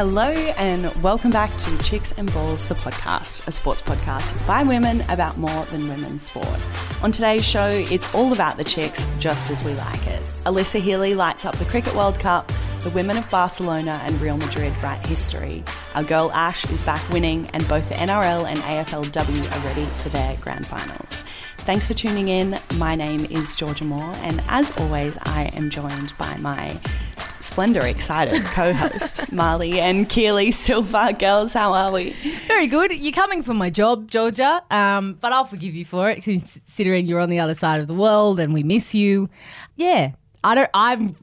[0.00, 5.02] Hello and welcome back to Chicks and Balls, the podcast, a sports podcast by women
[5.10, 6.58] about more than women's sport.
[7.02, 10.22] On today's show, it's all about the chicks just as we like it.
[10.46, 12.50] Alyssa Healy lights up the Cricket World Cup,
[12.82, 15.62] the women of Barcelona and Real Madrid write history.
[15.94, 20.08] Our girl Ash is back winning, and both the NRL and AFLW are ready for
[20.08, 21.24] their grand finals.
[21.58, 22.58] Thanks for tuning in.
[22.76, 26.80] My name is Georgia Moore, and as always, I am joined by my
[27.40, 31.14] Splendor excited co hosts, Marlee and Keely Silva.
[31.18, 32.10] Girls, how are we?
[32.46, 32.92] Very good.
[32.92, 37.20] You're coming for my job, Georgia, um, but I'll forgive you for it, considering you're
[37.20, 39.30] on the other side of the world and we miss you.
[39.76, 40.12] Yeah,
[40.44, 40.70] I don't.
[40.74, 41.16] I'm.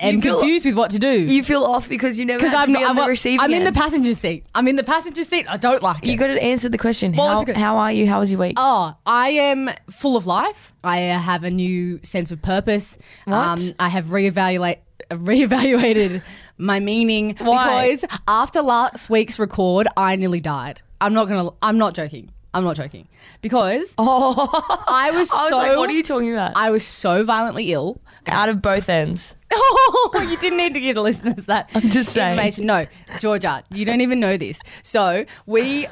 [0.00, 2.72] am feel- confused with what to do You feel off because you never because I'm,
[2.72, 4.44] be on I'm, the receiving I'm in the passenger seat.
[4.52, 5.46] I'm in the passenger seat.
[5.48, 6.08] I don't like it.
[6.08, 7.14] You got to answer the question.
[7.14, 8.08] How, the how are you?
[8.08, 8.54] How was your week?
[8.56, 10.72] Oh, I am full of life.
[10.82, 12.98] I have a new sense of purpose.
[13.28, 13.74] Um, What?
[13.78, 14.78] I have reevaluate
[15.10, 16.22] reevaluated
[16.58, 17.88] my meaning Why?
[17.88, 20.82] because after last week's record, I nearly died.
[21.00, 21.50] I'm not gonna.
[21.62, 22.30] I'm not joking.
[22.54, 23.06] I'm not joking
[23.42, 25.56] because oh, I was I was so.
[25.56, 26.52] like, what are you talking about?
[26.56, 28.00] I was so violently ill.
[28.28, 29.36] Out of both ends.
[29.58, 32.32] Oh, you didn't need to give the listeners that I'm just saying.
[32.32, 32.66] information.
[32.66, 32.86] No,
[33.20, 34.60] Georgia, you don't even know this.
[34.82, 35.88] So we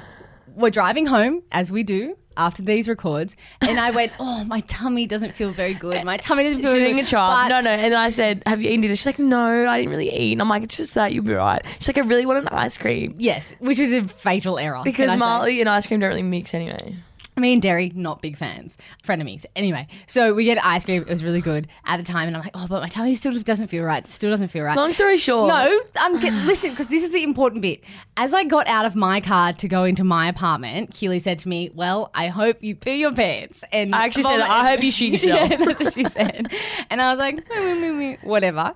[0.54, 5.06] were driving home as we do after these records, and I went, "Oh, my tummy
[5.06, 6.04] doesn't feel very good.
[6.04, 7.34] My tummy doesn't feel eating good." a.
[7.34, 7.70] But- No, no.
[7.70, 8.96] And I said, Have you eaten dinner?
[8.96, 10.32] She's like, No, I didn't really eat.
[10.32, 11.62] And I'm like, It's just that you'll be right.
[11.78, 13.14] She's like, I really want an ice cream.
[13.18, 14.80] Yes, which was a fatal error.
[14.84, 15.10] Because?
[15.10, 16.96] Marlee and ice cream don't really mix anyway.
[17.36, 19.44] Me and dairy, not big fans, frenemies.
[19.56, 21.02] Anyway, so we get ice cream.
[21.02, 23.36] It was really good at the time, and I'm like, oh, but my tummy still
[23.41, 24.06] doesn't feel right.
[24.06, 24.76] Still doesn't feel right.
[24.76, 25.48] Long story short.
[25.48, 27.82] No, I'm get, listen because this is the important bit.
[28.16, 31.48] As I got out of my car to go into my apartment, Keely said to
[31.48, 34.91] me, "Well, I hope you poo your pants." And I actually said, "I hope you
[34.92, 36.52] shit yourself." yeah, that's what she said.
[36.91, 38.74] And I was like, whatever.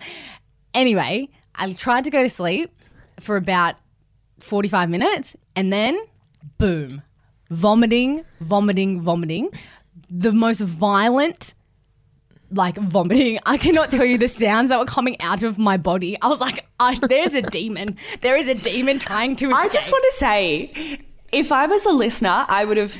[0.75, 2.73] Anyway, I tried to go to sleep
[3.21, 3.77] for about
[4.41, 5.99] 45 minutes, and then
[6.59, 7.03] boom,
[7.51, 9.51] vomiting, vomiting, vomiting.
[10.11, 11.55] The most violent
[12.51, 13.39] like vomiting.
[13.45, 16.17] I cannot tell you the sounds that were coming out of my body.
[16.23, 17.97] I was like, I, there's a demon.
[18.23, 19.65] There is a demon trying to escape.
[19.65, 20.99] I just want to say,
[21.31, 22.97] if I was a listener, I would have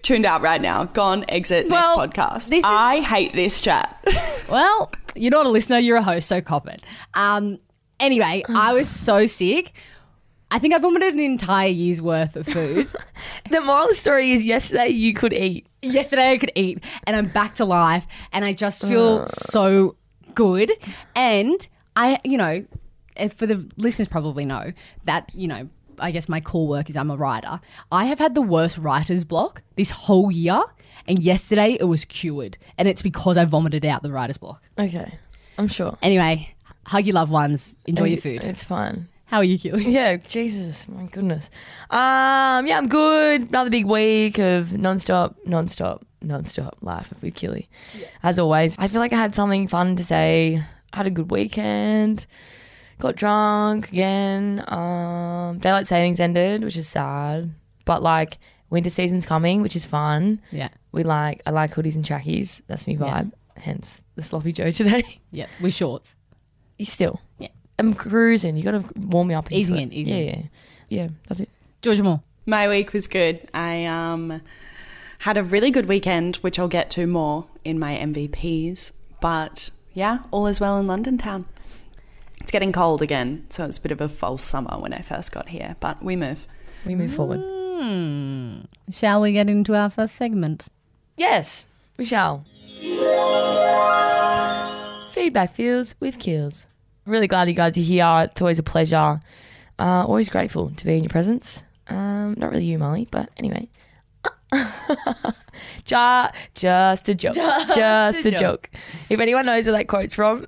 [0.00, 2.48] tuned out right now, gone exit Well, next podcast.
[2.48, 4.02] this is- I hate this chat.
[4.50, 6.82] Well, you're not a listener, you're a host, so cop it.
[7.14, 7.58] Um,
[8.00, 9.72] anyway, I was so sick.
[10.50, 12.88] I think I vomited an entire year's worth of food.
[13.50, 15.66] The moral of the story is yesterday you could eat.
[15.82, 19.96] Yesterday I could eat, and I'm back to life, and I just feel so
[20.34, 20.72] good.
[21.16, 21.66] And
[21.96, 22.64] I, you know,
[23.36, 24.72] for the listeners probably know
[25.04, 25.68] that, you know,
[25.98, 27.60] I guess my core work is I'm a writer.
[27.92, 30.62] I have had the worst writer's block this whole year,
[31.06, 34.62] and yesterday it was cured, and it's because I vomited out the writer's block.
[34.78, 35.18] Okay.
[35.58, 35.98] I'm sure.
[36.02, 36.54] Anyway,
[36.86, 38.42] hug your loved ones, enjoy your food.
[38.44, 39.08] It's fine.
[39.30, 39.88] How are you, Keely?
[39.88, 41.50] Yeah, Jesus, my goodness.
[41.88, 43.42] Um, yeah, I'm good.
[43.50, 47.68] Another big week of non-stop, non-stop, non-stop life with Killy.
[48.24, 50.60] As always, I feel like I had something fun to say.
[50.92, 52.26] I had a good weekend.
[52.98, 54.64] Got drunk again.
[54.66, 57.50] Um, daylight savings ended, which is sad.
[57.84, 60.40] But like winter season's coming, which is fun.
[60.50, 60.70] Yeah.
[60.90, 62.62] We like I like hoodies and trackies.
[62.66, 63.30] That's me vibe.
[63.56, 65.20] Hence the sloppy Joe today.
[65.30, 65.46] Yeah.
[65.60, 66.16] With shorts.
[66.78, 67.20] you still.
[67.80, 67.88] Yeah.
[67.88, 68.56] I'm cruising.
[68.56, 69.46] You got to warm me up.
[69.46, 70.42] into Easing in, easing yeah, yeah,
[70.88, 71.08] yeah.
[71.28, 71.48] That's it.
[71.82, 72.22] Georgia Moore.
[72.46, 73.48] My week was good.
[73.54, 74.42] I um,
[75.20, 78.92] had a really good weekend, which I'll get to more in my MVPs.
[79.20, 81.46] But yeah, all is well in London town.
[82.40, 85.32] It's getting cold again, so it's a bit of a false summer when I first
[85.32, 86.46] got here, but we move.
[86.86, 87.40] We move forward.
[87.42, 88.62] Hmm.
[88.90, 90.66] Shall we get into our first segment?
[91.16, 91.64] Yes,
[91.96, 92.44] we shall.
[95.12, 96.66] Feedback feels with Keels.
[97.06, 98.28] Really glad you guys are here.
[98.30, 99.20] It's always a pleasure.
[99.78, 101.62] Uh, always grateful to be in your presence.
[101.88, 103.68] Um, not really you, Molly, but anyway.
[105.86, 107.34] Ja- just a joke.
[107.34, 108.40] Just, a a, joke.
[108.40, 108.70] joke.
[109.08, 110.46] If anyone knows where that quote's from,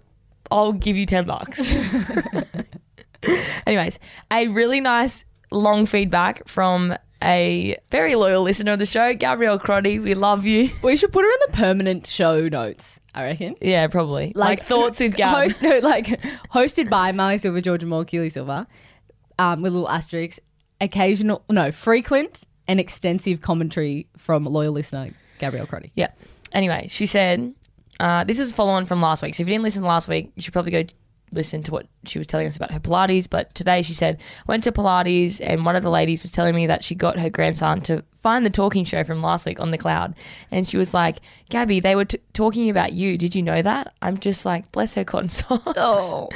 [0.50, 1.74] I'll give you 10 bucks.
[3.66, 3.98] Anyways,
[4.30, 9.98] a really nice long feedback from a very loyal listener of the show, Gabrielle Crotty.
[9.98, 10.70] We love you.
[10.82, 13.56] We should put her in the permanent show notes, I reckon.
[13.60, 14.32] Yeah, probably.
[14.34, 15.34] Like, thoughts with Gab.
[15.34, 16.06] Host, no, like
[16.52, 18.66] hosted by Marlee Silva, Georgia Moore, Keely Silva,
[19.38, 20.40] um, with little asterisks.
[20.80, 25.92] Occasional, no, frequent and extensive commentary from loyal listener Gabrielle Crotty.
[25.94, 26.08] Yeah.
[26.52, 27.54] Anyway, she said,
[28.00, 29.34] uh, this is a follow on from last week.
[29.34, 30.84] So if you didn't listen last week, you should probably go
[31.32, 33.28] listen to what she was telling us about her Pilates.
[33.28, 36.66] But today she said, went to Pilates and one of the ladies was telling me
[36.66, 39.78] that she got her grandson to find the talking show from last week on the
[39.78, 40.14] cloud.
[40.50, 41.18] And she was like,
[41.50, 43.18] Gabby, they were t- talking about you.
[43.18, 43.94] Did you know that?
[44.02, 45.62] I'm just like, bless her cotton socks.
[45.76, 46.28] Oh,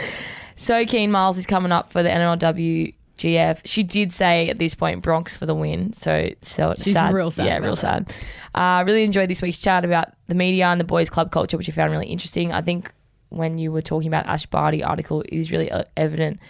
[0.57, 3.61] So keen Miles is coming up for the NRLW GF.
[3.65, 5.93] She did say at this point Bronx for the win.
[5.93, 7.15] So so She's sad.
[7.15, 8.15] real sad Yeah, real sad.
[8.55, 11.69] Uh, really enjoyed this week's chat about the media and the boys' club culture, which
[11.69, 12.53] I found really interesting.
[12.53, 12.93] I think
[13.29, 16.41] when you were talking about Ash Barty article, it is really uh, evident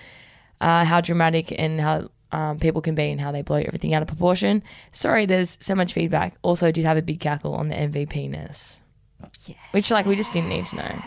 [0.60, 4.02] uh, how dramatic and how um, people can be and how they blow everything out
[4.02, 4.62] of proportion.
[4.92, 6.36] Sorry, there's so much feedback.
[6.42, 8.78] Also, did have a big cackle on the MVP ness,
[9.72, 11.02] which like we just didn't need to know.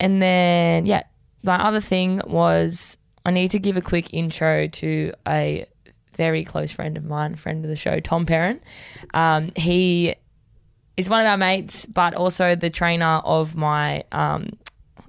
[0.00, 1.04] And then yeah,
[1.42, 5.66] my other thing was I need to give a quick intro to a
[6.14, 8.60] very close friend of mine, friend of the show, Tom Perrin.
[9.12, 10.14] Um, he
[10.96, 14.04] is one of our mates, but also the trainer of my.
[14.12, 14.50] Um,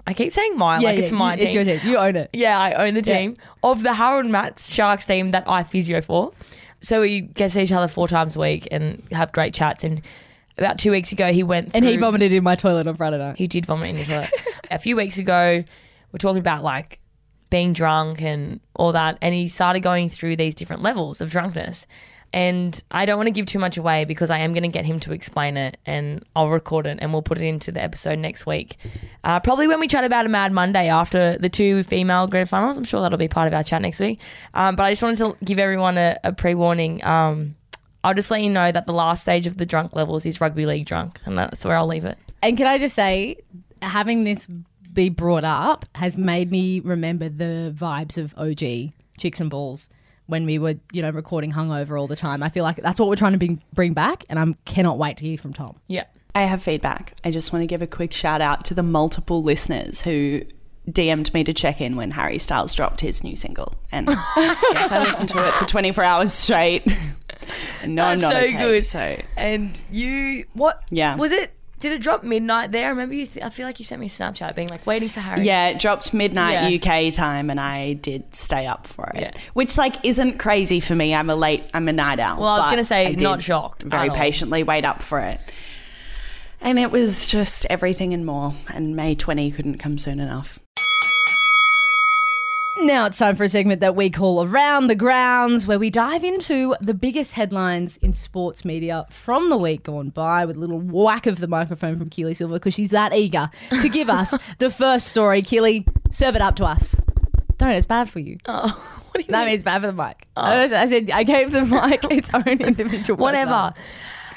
[0.06, 1.46] I keep saying my like it's my you- team.
[1.46, 1.80] It's your team.
[1.90, 2.30] You own it.
[2.32, 3.18] Yeah, I own the Yeah.
[3.18, 6.32] team of the Harold Matthews Sharks team that I physio for.
[6.80, 9.82] So we get to see each other four times a week and have great chats.
[9.82, 10.02] And
[10.58, 13.36] about two weeks ago, he went And he vomited in my toilet on Friday night.
[13.38, 14.30] he did vomit in the toilet.
[14.70, 15.64] a few weeks ago,
[16.12, 17.00] we're talking about like
[17.50, 21.86] being drunk and all that, and he started going through these different levels of drunkenness.
[22.36, 24.84] And I don't want to give too much away because I am going to get
[24.84, 28.18] him to explain it, and I'll record it and we'll put it into the episode
[28.18, 28.76] next week.
[29.24, 32.76] Uh, probably when we chat about a Mad Monday after the two female grand finals.
[32.76, 34.20] I'm sure that'll be part of our chat next week.
[34.52, 37.02] Um, but I just wanted to give everyone a, a pre warning.
[37.06, 37.56] Um,
[38.04, 40.66] I'll just let you know that the last stage of the drunk levels is rugby
[40.66, 42.18] league drunk, and that's where I'll leave it.
[42.42, 43.38] And can I just say,
[43.80, 44.46] having this
[44.92, 49.88] be brought up has made me remember the vibes of OG Chicks and Balls
[50.26, 52.42] when we were, you know, recording hungover all the time.
[52.42, 55.18] I feel like that's what we're trying to bring, bring back, and I cannot wait
[55.18, 55.76] to hear from Tom.
[55.86, 56.04] Yeah.
[56.34, 57.14] I have feedback.
[57.24, 60.42] I just want to give a quick shout out to the multiple listeners who
[60.90, 63.74] DM'd me to check in when Harry Styles dropped his new single.
[63.90, 64.06] And
[64.36, 66.86] yes, I listened to it for 24 hours straight.
[67.82, 68.84] and no, I'm not so okay, good.
[68.84, 70.82] So And you, what?
[70.90, 71.16] Yeah.
[71.16, 71.52] Was it?
[71.78, 72.86] Did it drop midnight there?
[72.86, 73.26] I remember you.
[73.26, 75.44] Th- I feel like you sent me a Snapchat being like waiting for Harry.
[75.44, 76.68] yeah, it dropped midnight Yeah.
[76.68, 79.30] UK time, and I did stay up for it, Yeah.
[79.52, 81.14] which like isn't crazy for me.
[81.14, 82.38] I'm a late, I'm a night owl.
[82.40, 85.38] Well, I was gonna say, not shocked Very patiently wait up for it,
[86.62, 88.54] and it was just everything and more.
[88.72, 90.58] And May 20 couldn't come soon enough.
[92.78, 96.22] Now it's time for a segment that we call Around the Grounds, where we dive
[96.22, 100.78] into the biggest headlines in sports media from the week gone by with a little
[100.80, 103.50] whack of the microphone from Keely Silva because she's that eager
[103.80, 105.40] to give us the first story.
[105.40, 107.00] Keely, serve it up to us.
[107.56, 108.38] Don't, it's bad for you.
[108.46, 108.68] Oh,
[109.10, 109.52] what do you That mean?
[109.52, 110.26] means bad for the mic.
[110.36, 110.42] Oh.
[110.42, 113.18] I, don't- I said I gave the mic its own individual.
[113.18, 113.72] Whatever.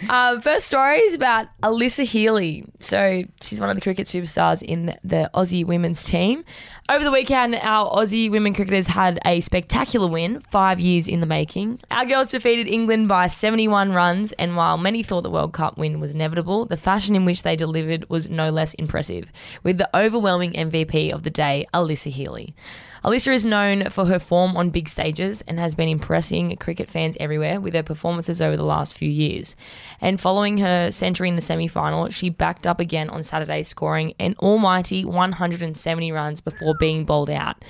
[0.08, 2.66] Um, first story is about Alyssa Healy.
[2.80, 6.44] So she's one of the cricket superstars in the, Aussie women's team.
[6.90, 11.26] Over the weekend, our Aussie women cricketers had a spectacular win, five years in the
[11.26, 11.82] making.
[11.92, 16.00] Our girls defeated England by 71 runs, and while many thought the World Cup win
[16.00, 19.32] was inevitable, the fashion in which they delivered was no less impressive,
[19.64, 22.56] with the overwhelming MVP of the day, Alyssa Healy.
[23.04, 27.16] Alyssa is known for her form on big stages and has been impressing cricket fans
[27.20, 29.56] everywhere with her performances over the last few years.
[30.02, 34.14] And following her century in the semi final, she backed up again on Saturday, scoring
[34.20, 37.64] an almighty 170 runs before being bowled out.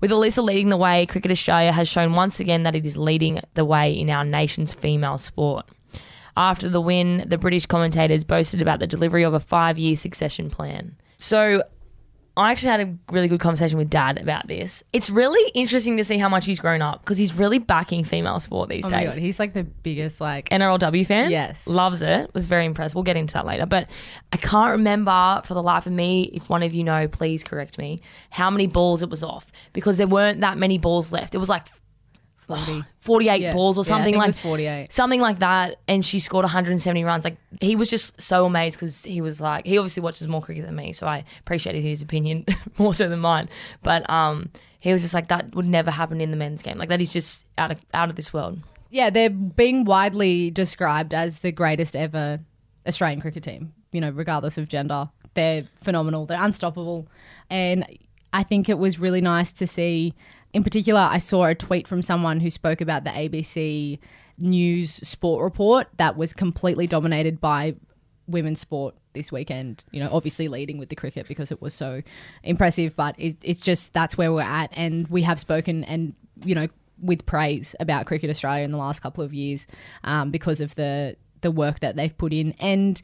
[0.00, 3.40] With Alyssa leading the way, Cricket Australia has shown once again that it is leading
[3.54, 5.66] the way in our nation's female sport.
[6.36, 10.50] After the win, the British commentators boasted about the delivery of a five year succession
[10.50, 10.96] plan.
[11.16, 11.62] So
[12.38, 14.84] I actually had a really good conversation with Dad about this.
[14.92, 18.40] It's really interesting to see how much he's grown up because he's really backing female
[18.40, 19.14] sport these Oh my days.
[19.14, 20.50] god, he's like the biggest like.
[20.50, 21.30] NRLW fan.
[21.30, 21.66] Yes.
[21.66, 22.30] Loves it.
[22.34, 22.94] Was very impressed.
[22.94, 23.64] We'll get into that later.
[23.64, 23.88] But
[24.32, 27.78] I can't remember for the life of me, if one of you know, please correct
[27.78, 31.34] me, how many balls it was off because there weren't that many balls left.
[31.34, 31.66] It was like
[32.46, 32.82] 40.
[33.00, 33.52] 48 Yeah.
[33.52, 34.92] balls or Yeah, something it like was 48.
[34.92, 39.04] something like that and she scored 170 runs like he was just so amazed because
[39.04, 42.44] he was like he obviously watches more cricket than me so i appreciated his opinion
[42.78, 43.48] more so than mine
[43.82, 44.48] but um
[44.80, 47.12] he was just like that would never happen in the men's game like that is
[47.12, 48.58] just out of out of this world
[48.90, 52.38] Yeah, they're being widely described as the greatest ever
[52.86, 55.10] Australian cricket team, you know, regardless of gender.
[55.34, 57.08] They're phenomenal, they're unstoppable.
[57.50, 57.84] And
[58.32, 60.14] I think it was really nice to see,
[60.56, 63.98] in particular, I saw a tweet from someone who spoke about the ABC
[64.38, 67.74] News sport report that was completely dominated by
[68.26, 69.84] women's sport this weekend.
[69.90, 72.00] You know, obviously leading with the cricket because it was so
[72.42, 74.72] impressive, but it, it's just that's where we're at.
[74.78, 76.68] And we have spoken and, you know,
[77.02, 79.66] with praise about Cricket Australia in the last couple of years
[80.04, 83.02] um, because of the the work that they've put in and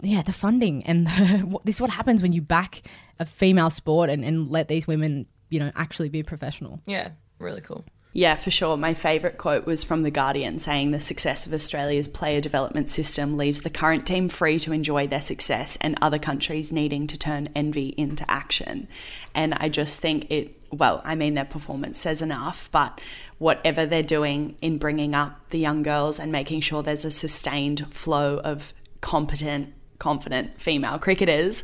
[0.00, 2.80] yeah the funding and the, this is what happens when you back
[3.18, 7.60] a female sport and, and let these women you know actually be professional yeah really
[7.60, 8.76] cool Yeah, for sure.
[8.76, 13.36] My favourite quote was from The Guardian saying the success of Australia's player development system
[13.36, 17.46] leaves the current team free to enjoy their success and other countries needing to turn
[17.54, 18.88] envy into action.
[19.34, 23.00] And I just think it, well, I mean, their performance says enough, but
[23.36, 27.92] whatever they're doing in bringing up the young girls and making sure there's a sustained
[27.92, 31.62] flow of competent, confident female cricketers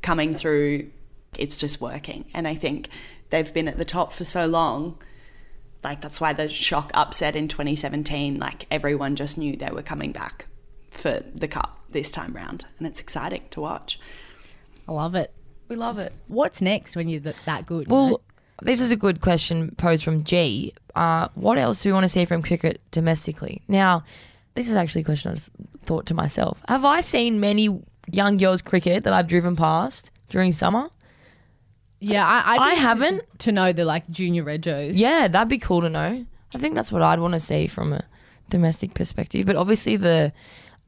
[0.00, 0.90] coming through,
[1.38, 2.24] it's just working.
[2.34, 2.88] And I think
[3.32, 4.96] they've been at the top for so long
[5.82, 10.12] like that's why the shock upset in 2017 like everyone just knew they were coming
[10.12, 10.46] back
[10.90, 13.98] for the cup this time round and it's exciting to watch
[14.88, 15.32] I love it.
[15.68, 16.12] We love it.
[16.28, 17.90] What's next when you're that good?
[17.90, 18.20] Well, know?
[18.62, 20.74] this is a good question posed from G.
[20.94, 23.62] Uh, what else do we want to see from cricket domestically?
[23.68, 24.04] Now,
[24.54, 25.50] this is actually a question I just
[25.84, 26.62] thought to myself.
[26.68, 30.90] Have I seen many young girls cricket that I've driven past during summer?
[32.02, 33.22] Yeah, I, I haven't.
[33.32, 34.92] to, to know the like junior regos.
[34.94, 36.26] Yeah, that'd be cool to know.
[36.54, 38.04] I think that's what I'd want to see from a
[38.50, 39.46] domestic perspective.
[39.46, 40.32] But obviously, the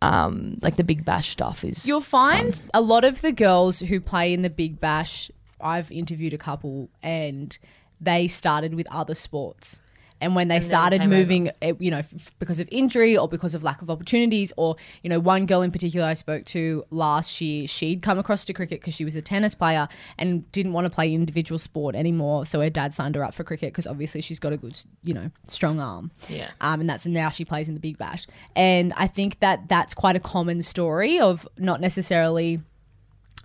[0.02, 4.00] um, like the big bash stuff is You'll find a lot of the girls who
[4.00, 5.30] play in the Big Bash.
[5.60, 7.56] I've interviewed a couple, and
[8.00, 9.80] they started with other sports.
[10.24, 13.54] And when they started came moving, eh, you know, f- because of injury or because
[13.54, 17.40] of lack of opportunities, or you know, one girl in particular I spoke to last
[17.40, 19.86] year, she'd come across to cricket because she was a tennis player
[20.18, 22.46] and didn't want to play individual sport anymore.
[22.46, 25.14] So her dad signed her up for cricket because obviously she's got a good, you
[25.14, 26.10] know, strong arm.
[26.28, 26.50] Yeah.
[26.60, 28.26] Um, and that's now she plays in the Big Bash.
[28.56, 32.60] And I think that that's quite a common story of not necessarily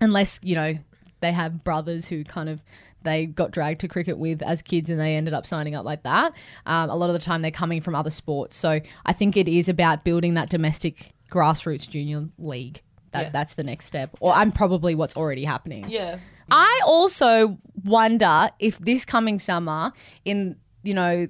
[0.01, 0.75] unless you know
[1.21, 2.63] they have brothers who kind of
[3.03, 6.03] they got dragged to cricket with as kids and they ended up signing up like
[6.03, 6.33] that.
[6.65, 9.47] Um, a lot of the time they're coming from other sports, so I think it
[9.47, 12.81] is about building that domestic grassroots junior league.
[13.11, 13.29] That Yeah.
[13.29, 15.85] that's the next step, or I'm probably what's already happening.
[15.89, 16.19] yeah.
[16.51, 19.93] I also wonder if this coming summer,
[20.25, 21.27] in you know,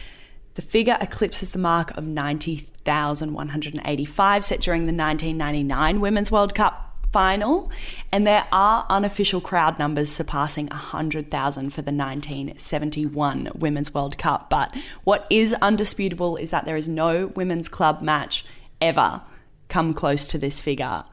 [0.57, 7.71] The figure eclipses the mark of 90,185 set during the 1999 Women's World Cup final,
[8.11, 14.50] and there are unofficial crowd numbers surpassing 100,000 for the 1971 Women's World Cup.
[14.50, 18.44] But what is undisputable is that there is no women's club match
[18.80, 19.23] ever
[19.68, 21.04] come close to this figure.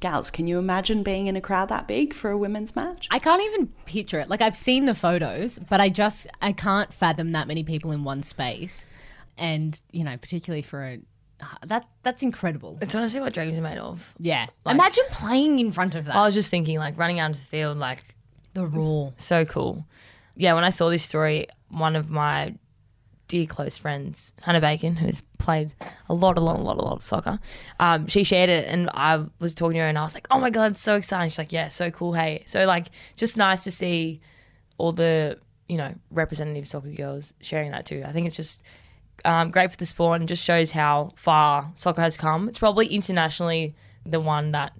[0.00, 3.06] Gals, can you imagine being in a crowd that big for a women's match?
[3.12, 4.28] I can't even picture it.
[4.28, 8.02] Like I've seen the photos, but I just I can't fathom that many people in
[8.02, 8.86] one space,
[9.36, 10.98] and you know, particularly for a
[11.66, 12.78] that that's incredible.
[12.80, 14.14] It's honestly what dreams are made of.
[14.18, 16.14] Yeah, Like- imagine playing in front of that.
[16.16, 18.02] I was just thinking, like running out into the field, like
[18.54, 19.10] the raw.
[19.16, 19.86] so cool.
[20.36, 22.54] Yeah, when I saw this story, one of my
[23.28, 25.74] dear close friends, Hannah Bacon, who's played
[26.08, 27.38] a lot, a lot, a lot, a lot of soccer,
[27.78, 30.38] um, she shared it, and I was talking to her, and I was like, "Oh
[30.38, 33.64] my god, it's so exciting!" She's like, "Yeah, so cool, hey." So like, just nice
[33.64, 34.20] to see
[34.78, 38.02] all the you know representative soccer girls sharing that too.
[38.06, 38.62] I think it's just
[39.24, 42.48] um, great for the sport and just shows how far soccer has come.
[42.48, 44.72] It's probably internationally the one that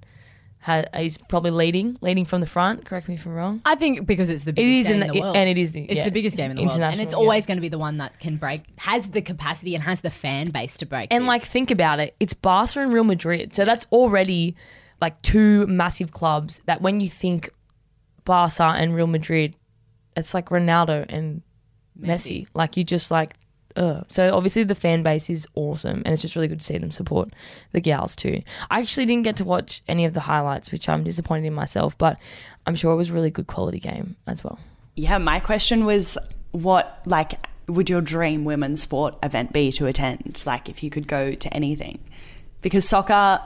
[0.60, 2.84] ha- is probably leading, leading from the front.
[2.84, 3.62] Correct me if I'm wrong.
[3.64, 5.58] I think because it's the biggest is game in in the, the world, and it
[5.58, 7.26] is the it's yeah, the biggest game in the world, and it's international, yeah.
[7.26, 10.10] always going to be the one that can break, has the capacity and has the
[10.10, 11.12] fan base to break.
[11.12, 11.28] And this.
[11.28, 12.14] like, think about it.
[12.20, 13.54] It's Barca and Real Madrid.
[13.54, 14.56] So that's already
[15.00, 17.50] like two massive clubs that when you think
[18.24, 19.56] Barca and Real Madrid,
[20.16, 21.42] it's like Ronaldo and
[21.98, 22.46] Messi.
[22.54, 23.34] Like, you just like,
[23.78, 24.04] ugh.
[24.08, 26.90] So obviously the fan base is awesome and it's just really good to see them
[26.90, 27.30] support
[27.72, 28.42] the gals too.
[28.70, 31.96] I actually didn't get to watch any of the highlights, which I'm disappointed in myself,
[31.96, 32.18] but
[32.66, 34.58] I'm sure it was a really good quality game as well.
[34.96, 36.18] Yeah, my question was
[36.50, 40.42] what like would your dream women's sport event be to attend?
[40.44, 42.00] Like if you could go to anything.
[42.60, 43.40] Because soccer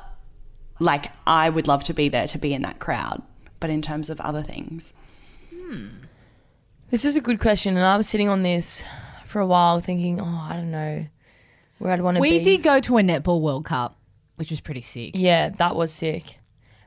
[0.79, 3.23] like I would love to be there to be in that crowd,
[3.61, 4.93] but in terms of other things.
[5.55, 5.89] Hmm.
[6.91, 8.83] This is a good question, and I was sitting on this
[9.33, 11.07] for a while thinking, oh, I don't know
[11.79, 13.97] where I'd want to we did go to a netball World Cup,
[14.37, 15.13] which was pretty sick.
[15.15, 16.39] Yeah, that was sick.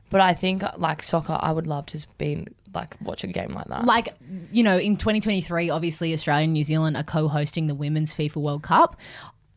[0.08, 3.66] But I think like soccer, I would love to be like watch a game like
[3.68, 3.84] that.
[3.86, 4.08] like
[4.52, 8.62] you know in 2023 obviously australia and new zealand are co-hosting the women's fifa world
[8.62, 8.96] cup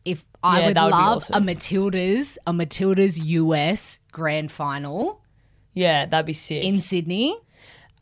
[0.06, 1.48] if i Yeah, would would love awesome.
[1.48, 5.20] a matildas a matildas us grand final
[5.74, 6.64] yeah, that'd be sick.
[6.64, 7.36] in sydney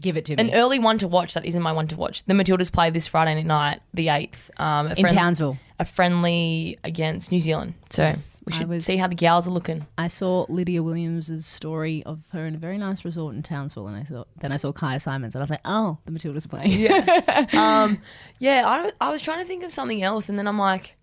[0.00, 2.24] give it to me An early one to watch that isn't my one to watch.
[2.24, 4.50] The Matildas play this Friday night, the eighth.
[4.58, 7.74] Um, a in friend- townsville a friendly against New Zealand.
[7.90, 8.12] So
[8.44, 9.86] we should was- see how the gals are looking.
[9.96, 13.96] I saw Lydia Williams' story of her in a very nice resort in Townsville, and
[13.96, 14.26] I thought.
[14.40, 17.46] Then I saw Kyah Simons, and I was like, "Oh, the Matildas are playing." Yeah,
[17.52, 18.00] Um,
[18.40, 20.96] yeah, I, I was trying to think of something else, and then I'm like,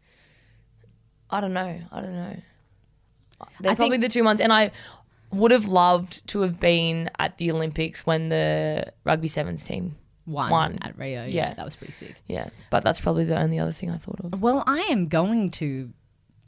[1.30, 2.36] I don't know, I don't know.
[3.62, 4.72] They're I probably the two months, and I
[5.36, 9.96] would have loved to have been at the Olympics when the rugby sevens team.
[10.28, 10.78] won, One.
[10.82, 11.24] at Rio.
[11.24, 11.54] Yeah, Yeah.
[11.54, 12.16] that was pretty sick.
[12.28, 14.42] Yeah, but that's probably the only other thing I thought of.
[14.42, 15.94] Well, I am going to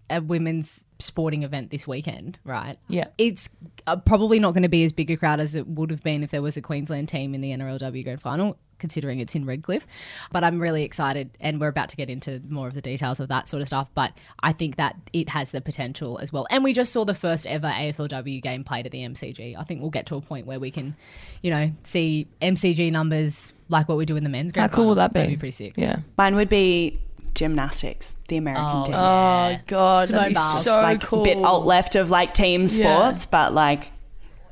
[0.10, 2.78] a women's sporting event this weekend, right?
[2.88, 3.08] Yeah.
[3.20, 3.50] It's
[3.86, 6.24] uh, probably not going to be as big a crowd as it would have been
[6.24, 9.88] if there was a Queensland team in the NRLW Grand Final, considering it's in Redcliffe.
[10.32, 13.30] But I'm really excited, and we're about to get into more of the details of
[13.30, 13.90] that sort of stuff.
[13.94, 16.48] But I think that it has the potential as well.
[16.50, 19.56] And we just saw the first ever AFLW game played at the MCG.
[19.58, 20.96] I think we'll get to a point where we can,
[21.42, 24.90] you know, see MCG numbers like what we do in the men's How cool Final.
[24.90, 25.20] would that be?
[25.20, 25.74] That'd be pretty sick.
[25.76, 26.00] Yeah.
[26.18, 27.00] Mine would be
[27.34, 28.96] gymnastics, the American oh, team.
[28.96, 31.24] Oh god, Simone that'd be Biles, so like cool.
[31.24, 32.68] bit alt left of like team Yeah.
[32.68, 33.92] sports, but like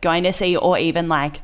[0.01, 1.41] going to see or even like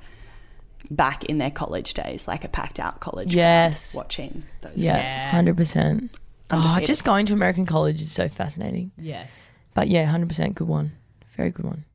[0.89, 3.35] back in their college days, like a packed out college.
[3.35, 3.93] Yes.
[3.93, 4.83] watching those.
[4.83, 6.17] Yes, hundred percent.
[6.49, 8.91] Oh, just going to American college is so fascinating.
[8.97, 9.51] Yes.
[9.73, 10.91] But yeah, hundred percent, good one.
[11.37, 11.85] Very good one.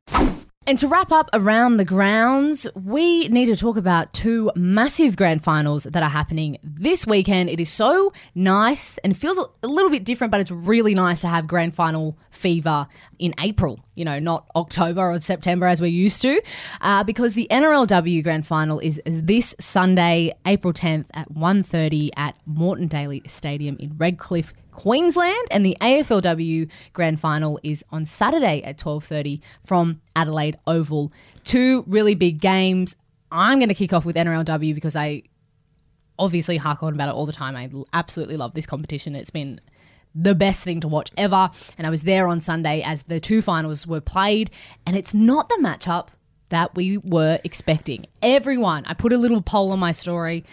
[0.67, 5.41] And to wrap up around the grounds, we need to talk about two massive grand
[5.41, 7.49] finals that are happening this weekend.
[7.49, 11.29] It is so nice and feels a little bit different, but it's really nice to
[11.29, 12.85] have grand final fever
[13.17, 16.41] in April, you know, not October or September as we're used to,
[16.81, 22.87] uh, because the NRLW grand final is this Sunday, April 10th at 1.30 at Moreton
[22.87, 29.03] Daily Stadium in Redcliffe, Queensland, and the AFLW Grand Final is on Saturday at twelve
[29.03, 31.11] thirty from Adelaide Oval.
[31.43, 32.95] Two really big games.
[33.31, 35.23] I'm going to kick off with NRLW because I
[36.19, 37.55] obviously hark on about it all the time.
[37.55, 39.15] I absolutely love this competition.
[39.15, 39.59] It's been
[40.13, 41.49] the best thing to watch ever.
[41.79, 44.51] And I was there on Sunday as the two finals were played,
[44.85, 46.09] and it's not the matchup
[46.49, 48.05] that we were expecting.
[48.21, 50.45] Everyone, I put a little poll on my story.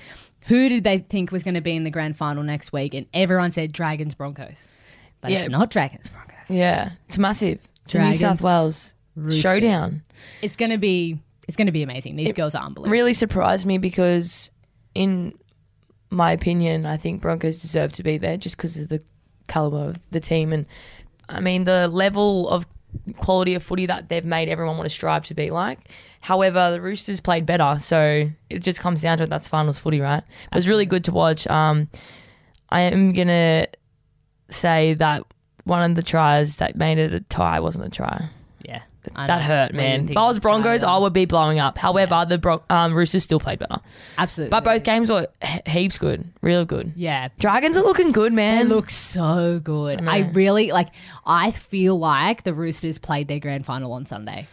[0.45, 2.95] Who did they think was going to be in the grand final next week?
[2.95, 4.69] And everyone said Dragons Broncos.
[5.21, 5.39] But Yeah.
[5.41, 6.35] it's not Dragons Broncos.
[6.49, 7.67] Yeah, it's massive.
[7.85, 9.41] It's New South Wales Roosters.
[9.43, 10.03] showdown.
[10.43, 12.17] It's going to be it's going to be amazing.
[12.17, 12.91] These girls are unbelievable.
[12.93, 14.51] Really surprised me because,
[14.95, 15.35] in
[16.11, 19.03] my opinion, I think Broncos deserve to be there just because of the
[19.47, 20.67] caliber of the team and,
[21.29, 22.65] I mean, the level of
[23.17, 25.79] quality of footy that they've made everyone want to strive to be like.
[26.21, 29.31] However, the Roosters played better, so it just comes down to it.
[29.31, 30.23] That's finals footy, right?
[30.23, 31.47] It was really good to watch.
[31.47, 31.89] Um,
[32.71, 33.67] I am gonna
[34.49, 35.25] say that
[35.65, 38.31] one of the tries that made it a tie wasn't a try.
[39.15, 40.09] That hurt, man.
[40.09, 40.83] If I was Broncos.
[40.83, 41.77] I would be blowing up.
[41.79, 43.77] However, the Bron- um, Roosters still played better.
[44.19, 44.51] Absolutely.
[44.51, 46.93] But both games were he- heaps good, real good.
[46.97, 47.29] Yeah.
[47.39, 48.57] Dragons are looking good, man.
[48.57, 48.69] They man.
[48.77, 50.07] look so good.
[50.07, 50.89] I really like.
[51.27, 54.47] I feel like the Roosters played their grand final on Sunday,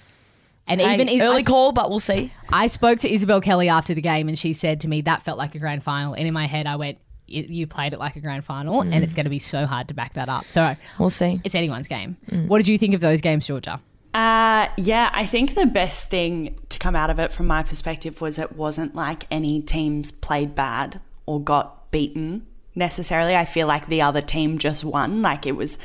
[0.68, 2.32] and Hey, even I, early call, but we'll see.
[2.52, 5.38] I spoke to Isabel Kelly after the game, and she said to me that felt
[5.38, 6.14] like a grand final.
[6.14, 6.98] And in my head, I went,
[7.30, 9.88] "Y- "You played it like a grand final, and it's going to be so hard
[9.90, 11.42] to back that up." So We'll see.
[11.44, 12.18] it's anyone's game.
[12.48, 13.80] What did you think of those games, Georgia?
[14.14, 18.20] Uh, yeah, I think the best thing to come out of it from my perspective
[18.20, 22.46] was it wasn't like any teams played bad or got beaten
[22.76, 23.36] necessarily.
[23.36, 25.22] I feel like the other team just won.
[25.22, 25.78] Like it was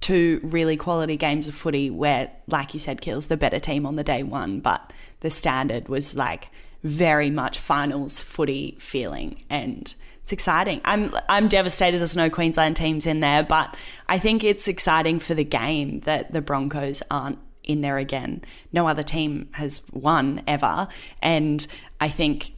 [0.00, 3.96] two really quality games of footy where, like you said, Keels, the better team on
[3.96, 6.48] the day won, but the standard was like
[6.82, 10.80] very much finals footy feeling and it's exciting.
[10.84, 13.76] I'm I'm devastated there's no Queensland teams in there, but
[14.08, 18.42] I think it's exciting for the game that the Broncos aren't in there again.
[18.72, 20.88] No other team has won ever,
[21.20, 21.66] and
[22.00, 22.52] I think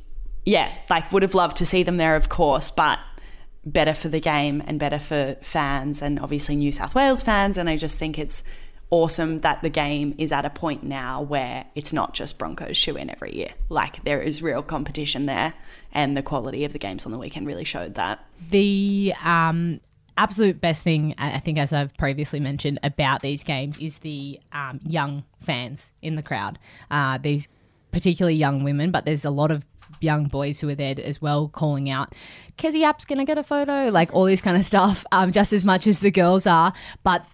[0.44, 2.98] yeah, like would have loved to see them there, of course, but
[3.66, 7.58] better for the game and better for fans and obviously New South Wales fans.
[7.58, 8.44] And I just think it's
[8.90, 12.96] awesome that the game is at a point now where it's not just Broncos shoe
[12.96, 13.50] in every year.
[13.68, 15.52] Like there is real competition there,
[15.92, 18.24] and the quality of the games on the weekend really showed that.
[18.50, 19.80] The um,
[20.18, 24.80] absolute best thing, I think, as I've previously mentioned about these games, is the um,
[24.84, 26.58] young fans in the crowd.
[26.90, 27.48] Uh, these
[27.92, 29.64] particularly young women, but there's a lot of
[30.00, 32.14] young boys who are there as well calling out,
[32.56, 35.64] Kezie Apps to get a photo, like all this kind of stuff, um, just as
[35.64, 36.72] much as the girls are.
[37.04, 37.24] But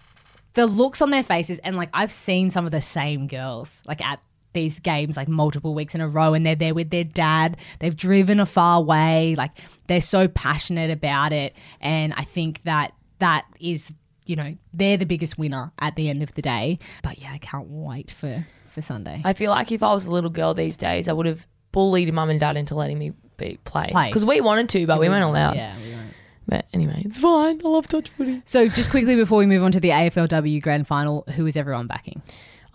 [0.53, 4.01] the looks on their faces, and like I've seen some of the same girls, like
[4.05, 4.21] at
[4.55, 7.57] these games like multiple weeks in a row and they're there with their dad.
[7.77, 9.35] They've driven a far way.
[9.37, 9.51] Like
[9.85, 11.55] they're so passionate about it.
[11.79, 13.93] And I think that that is,
[14.25, 16.79] you know, they're the biggest winner at the end of the day.
[17.03, 19.21] But yeah, I can't wait for, for Sunday.
[19.23, 22.11] I feel like if I was a little girl these days, I would have bullied
[22.11, 24.07] mum and dad into letting me be, play Play.
[24.09, 25.55] because we wanted to, but we weren't allowed.
[25.57, 26.01] Yeah, we won't.
[26.47, 27.59] But anyway, it's fine.
[27.65, 28.41] I love touch footy.
[28.45, 31.87] So just quickly before we move on to the AFLW grand final, who is everyone
[31.87, 32.21] backing?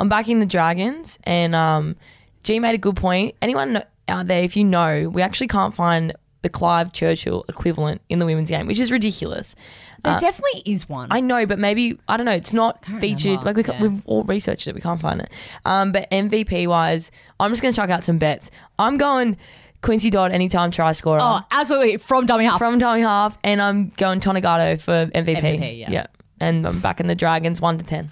[0.01, 1.95] I'm backing the Dragons, and um,
[2.43, 3.35] G made a good point.
[3.43, 8.19] Anyone out there, if you know, we actually can't find the Clive Churchill equivalent in
[8.19, 9.55] the women's game, which is ridiculous.
[10.03, 11.09] There definitely is one.
[11.11, 12.33] I know, but maybe I don't know.
[12.33, 13.41] It's not featured.
[13.41, 13.83] remember, Like we yeah.
[13.83, 15.31] we've all researched it, we can't find it.
[15.67, 18.51] Um, but MVP wise, I'm just gonna chuck out some bets.
[18.79, 19.37] I'm going
[19.83, 21.99] Quincy Dodd anytime try scorer oh, absolutely.
[21.99, 22.57] From dummy half.
[22.57, 25.43] from dummy half, and I'm going Tonegato for MVP.
[25.43, 26.07] MVP, yeah.
[26.41, 28.11] and I'm backing the Dragons one to ten.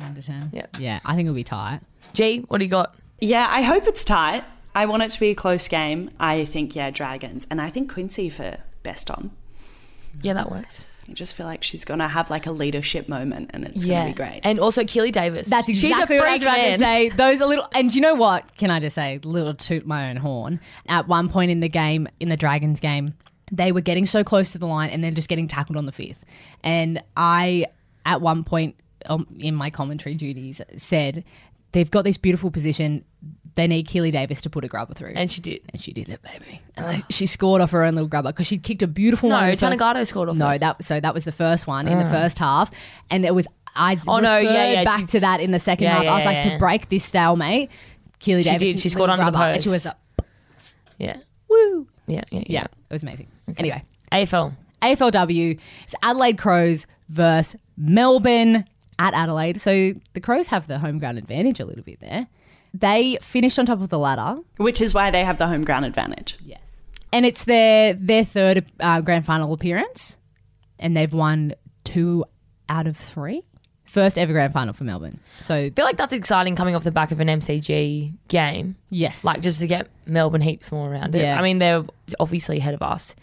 [0.00, 0.50] One to ten.
[0.52, 0.66] Yeah.
[0.78, 1.80] Yeah, I think it'll be tight.
[2.12, 2.94] G, what do you got?
[3.20, 4.44] Yeah, I hope it's tight.
[4.74, 6.10] I want it to be a close game.
[6.18, 7.46] I think, yeah, Dragons.
[7.50, 9.32] And I think Quincy for best on.
[10.22, 11.02] Yeah, that works.
[11.08, 14.02] I just feel like she's going to have like a leadership moment and it's yeah,
[14.02, 14.40] going to be great.
[14.44, 15.48] And also Keely Davis.
[15.48, 16.78] That's She's a exactly what I was freak, about man.
[16.78, 17.08] to say.
[17.10, 18.56] Those are little, and you know what?
[18.56, 20.60] Can I just say, little toot my own horn.
[20.88, 23.14] At one point in the game, in the Dragons game,
[23.50, 25.92] they were getting so close to the line and then just getting tackled on the
[25.92, 26.24] fifth.
[26.62, 27.66] And I,
[28.06, 31.24] at one point um, in my commentary duties, said
[31.72, 33.04] they've got this beautiful position.
[33.54, 35.12] They need Keely Davis to put a grubber through.
[35.16, 35.60] And she did.
[35.72, 36.60] And she did it, baby.
[36.76, 39.34] And I- she scored off her own little grubber because she'd kicked a beautiful No,
[39.36, 39.44] one.
[39.44, 40.58] in the Tonegato scored off No, her.
[40.58, 42.70] that so that was the first one in the first half,
[43.10, 45.84] and it was I Oh, no, yeah, yeah, back she- to that in the second
[45.84, 46.04] Yeah, half.
[46.04, 46.52] yeah, I was like yeah.
[46.52, 47.70] to break this stalemate.
[48.18, 48.80] Keely She Davis did.
[48.80, 49.92] She scored little under the grubber, and She was uh,
[50.98, 51.16] Yeah.
[51.48, 51.86] woo.
[52.06, 52.44] Yeah, yeah, yeah.
[52.48, 53.28] Yeah, it was amazing.
[53.56, 53.82] Anyway,
[54.12, 54.54] AFL.
[54.82, 58.64] AFLW it's Adelaide Crows versus Melbourne
[59.00, 59.60] at Adelaide.
[59.60, 62.26] So the Crows have the home ground advantage a little bit there.
[62.74, 64.40] They finished on top of the ladder.
[64.58, 66.38] Which is why they have the home ground advantage.
[66.44, 66.82] Yes.
[67.12, 70.18] And it's their their third uh, grand final appearance,
[70.78, 72.24] and they've won two
[72.68, 73.42] out of three.
[73.82, 75.18] First ever grand final for Melbourne.
[75.40, 78.76] So I feel like that's exciting coming off the back of an MCG game.
[78.90, 81.22] yes, Like just to get Melbourne heaps more around it.
[81.22, 81.36] Yeah.
[81.36, 81.82] I mean, they're
[82.20, 83.16] obviously ahead of us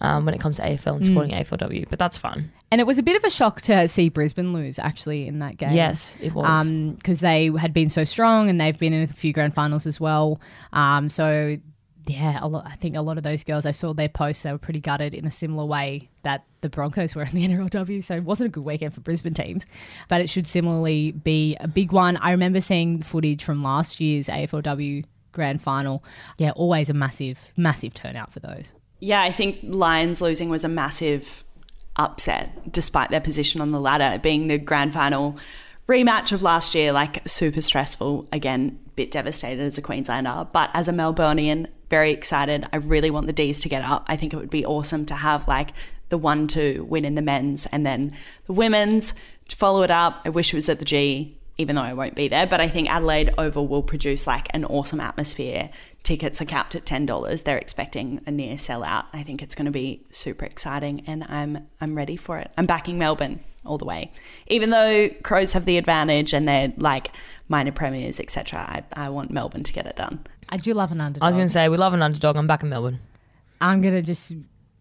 [0.00, 2.50] um, when it comes to AFL and supporting AFLW, but that's fun.
[2.70, 5.56] And it was a bit of a shock to see Brisbane lose actually in that
[5.56, 5.72] game.
[5.72, 6.66] Yes, it was.
[6.96, 9.98] because they had been so strong and they've been in a few grand finals as
[9.98, 10.40] well.
[10.72, 11.56] Um, so
[12.08, 14.52] yeah, a lot, I think a lot of those girls I saw their posts they
[14.52, 18.02] were pretty gutted in a similar way that the Broncos were in the NRLW.
[18.02, 19.66] So it wasn't a good weekend for Brisbane teams,
[20.08, 22.16] but it should similarly be a big one.
[22.18, 26.02] I remember seeing footage from last year's AFLW grand final.
[26.38, 28.74] Yeah, always a massive, massive turnout for those.
[29.00, 31.44] Yeah, I think Lions losing was a massive
[31.98, 35.36] upset despite their position on the ladder, being the grand final
[35.88, 38.28] rematch of last year, like super stressful.
[38.32, 42.66] Again, bit devastated as a Queenslander, but as a Melburnian, very excited.
[42.72, 44.04] I really want the D's to get up.
[44.08, 45.70] I think it would be awesome to have like
[46.10, 48.12] the one two win in the men's and then
[48.46, 49.14] the women's
[49.48, 50.20] to follow it up.
[50.24, 51.37] I wish it was at the G.
[51.60, 54.64] Even though I won't be there, but I think Adelaide Oval will produce like an
[54.64, 55.70] awesome atmosphere.
[56.04, 57.42] Tickets are capped at ten dollars.
[57.42, 59.06] They're expecting a near sellout.
[59.12, 62.52] I think it's going to be super exciting, and I'm I'm ready for it.
[62.56, 64.12] I'm backing Melbourne all the way,
[64.46, 67.10] even though Crows have the advantage and they're like
[67.48, 68.60] minor premiers, etc.
[68.60, 70.24] I, I want Melbourne to get it done.
[70.48, 71.24] I do love an underdog.
[71.24, 72.36] I was going to say, we love an underdog.
[72.36, 73.00] I'm back in Melbourne.
[73.60, 74.34] I'm gonna just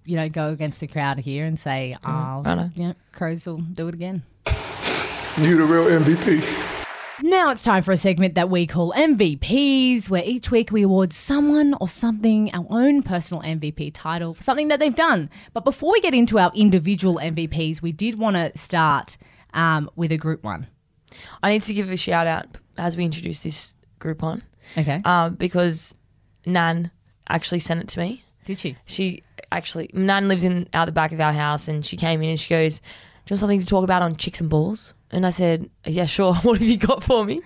[0.05, 2.69] you know go against the crowd here and say, "Oh, righto.
[2.75, 4.23] you know, Crows will do it again."
[5.39, 6.43] You the real MVP.
[7.21, 11.13] Now it's time for a segment that we call MVPs, where each week we award
[11.13, 15.29] someone or something our own personal MVP title for something that they've done.
[15.53, 19.17] But before we get into our individual MVPs, we did want to start
[19.53, 20.67] um, with a group one.
[21.43, 22.45] I need to give a shout out
[22.77, 24.41] as we introduce this group on
[24.77, 25.01] Okay.
[25.05, 25.93] um, because
[26.47, 26.89] Nan
[27.29, 28.23] actually sent it to me.
[28.45, 28.75] did she?
[28.85, 32.29] She actually, Nan lives in out the back of our house and she came in
[32.29, 32.85] and she goes, Do
[33.29, 34.93] you want something to talk about on chicks and balls?
[35.11, 36.33] And I said, Yeah, sure.
[36.43, 37.41] What have you got for me?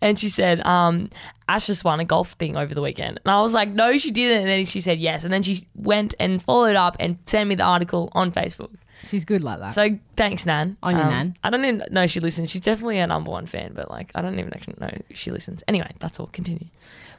[0.00, 1.08] And she said, um,
[1.48, 3.20] Ash just won a golf thing over the weekend.
[3.24, 4.42] And I was like, No, she didn't.
[4.42, 5.24] And then she said yes.
[5.24, 8.70] And then she went and followed up and sent me the article on Facebook.
[9.06, 9.72] She's good like that.
[9.74, 10.76] So thanks, Nan.
[10.82, 11.36] On your Nan.
[11.44, 12.50] I don't even know she listens.
[12.50, 15.30] She's definitely a number one fan, but like I don't even actually know if she
[15.30, 15.62] listens.
[15.68, 16.26] Anyway, that's all.
[16.28, 16.66] Continue.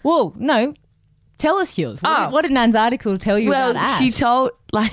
[0.03, 0.73] well, no.
[1.37, 1.89] Tell us, Hugh.
[1.89, 2.25] What, Oh.
[2.25, 3.99] did, what did Nan's article tell you well, about Ash?
[3.99, 4.91] she told like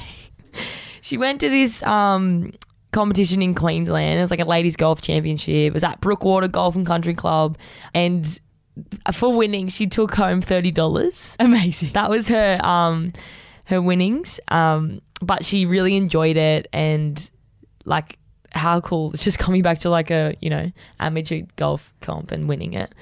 [1.00, 2.52] she went to this um
[2.94, 4.18] competition in Queensland.
[4.18, 5.48] It was like a ladies golf championship.
[5.54, 7.58] It was at Brookwater Golf and Country Club,
[7.92, 8.40] and
[9.12, 11.36] for winning, she took home thirty dollars.
[11.38, 11.90] Amazing.
[11.92, 13.12] That was her um
[13.66, 14.40] her winnings.
[14.48, 17.30] Um, but she really enjoyed it and
[17.84, 18.18] like
[18.52, 22.74] how cool just coming back to like a you know amateur golf comp and winning
[22.74, 22.94] it.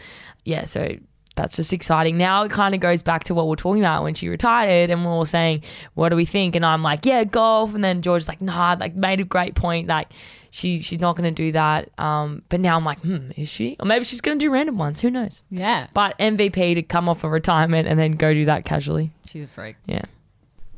[0.44, 0.96] Yeah, so
[1.34, 2.18] that's just exciting.
[2.18, 5.04] Now it kind of goes back to what we're talking about when she retired, and
[5.04, 5.62] we're all saying,
[5.94, 8.94] "What do we think?" And I'm like, "Yeah, golf." And then George's like, "Nah," like
[8.94, 9.88] made a great point.
[9.88, 10.12] Like
[10.52, 11.90] she she's not going to do that.
[11.98, 13.76] Um, but now I'm like, hmm, is she?
[13.80, 15.00] Or maybe she's going to do random ones.
[15.00, 15.42] Who knows?
[15.50, 15.86] Yeah.
[15.94, 19.12] But MVP to come off of retirement and then go do that casually.
[19.26, 19.76] She's a freak.
[19.86, 20.04] Yeah.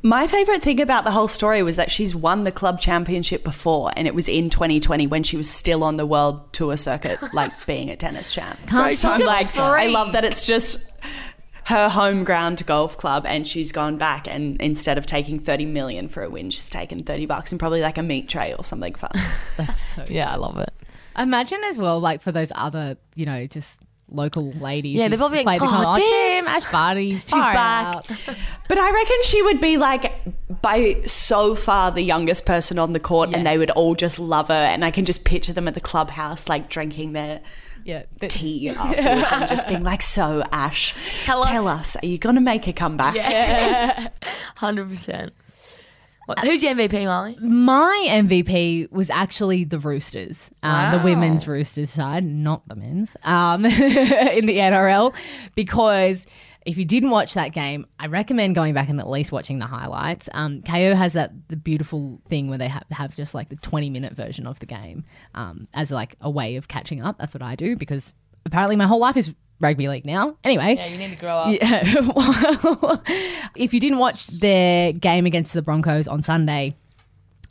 [0.06, 3.90] My favourite thing about the whole story was that she's won the club championship before,
[3.96, 7.50] and it was in 2020 when she was still on the world tour circuit, like
[7.64, 8.58] being a tennis champ.
[8.66, 9.62] Can't so I'm like, free.
[9.62, 10.86] I love that it's just
[11.64, 16.08] her home ground golf club, and she's gone back, and instead of taking 30 million
[16.08, 18.92] for a win, she's taken 30 bucks and probably like a meat tray or something
[18.92, 19.10] fun.
[19.56, 20.04] That's so.
[20.06, 20.74] Yeah, I love it.
[21.16, 23.80] Imagine as well, like for those other, you know, just
[24.14, 24.94] local ladies.
[24.96, 28.04] Yeah, they're probably like, play the oh, "Oh, damn." Ash Barty, She's back.
[28.66, 30.12] But I reckon she would be like
[30.62, 34.48] by so far the youngest person on the court, and they would all just love
[34.48, 34.54] her.
[34.54, 37.42] And I can just picture them at the clubhouse, like drinking their
[37.84, 42.06] Yeah, th- tea afterwards and just being like, "So Ash, Tell us." tell us, are
[42.06, 44.08] you going to make a comeback?" Yeah,
[44.56, 45.34] Hundred percent.
[46.42, 47.40] Who's your MVP, Marlee?
[47.40, 53.64] My MVP was actually the Roosters, um, the women's Roosters side, not the men's, um,
[53.66, 55.14] in the NRL.
[55.54, 56.26] Because
[56.64, 59.66] if you didn't watch that game, I recommend going back and at least watching the
[59.66, 60.28] highlights.
[60.32, 63.90] Um, Kayo has that the beautiful thing where they have, have just like the twenty
[63.90, 67.18] minute version of the game um, as like a way of catching up.
[67.18, 68.14] That's what I do because
[68.46, 70.36] apparently my whole life is rugby league now.
[70.44, 71.58] Anyway, Yeah, you need to grow up.
[71.60, 71.84] yeah.
[73.56, 76.74] If you didn't watch their game against the Broncos on Sunday,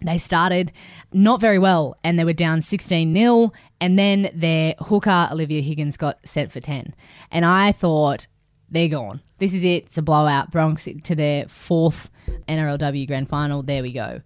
[0.01, 0.71] they started
[1.13, 3.53] not very well and they were down 16 0.
[3.79, 6.93] And then their hooker, Olivia Higgins, got sent for 10.
[7.31, 8.27] And I thought,
[8.69, 9.21] they're gone.
[9.37, 9.85] This is it.
[9.85, 10.51] It's a blowout.
[10.51, 12.09] Bronx to their fourth
[12.47, 13.61] NRLW grand final.
[13.61, 14.21] There we go.